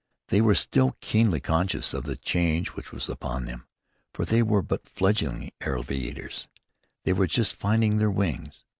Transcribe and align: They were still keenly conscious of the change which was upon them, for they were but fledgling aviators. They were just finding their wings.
They 0.29 0.41
were 0.41 0.55
still 0.55 0.97
keenly 0.99 1.39
conscious 1.39 1.93
of 1.93 2.05
the 2.05 2.15
change 2.17 2.69
which 2.69 2.91
was 2.91 3.07
upon 3.07 3.45
them, 3.45 3.67
for 4.15 4.25
they 4.25 4.41
were 4.41 4.63
but 4.63 4.89
fledgling 4.89 5.51
aviators. 5.63 6.47
They 7.03 7.13
were 7.13 7.27
just 7.27 7.55
finding 7.55 7.99
their 7.99 8.09
wings. 8.09 8.65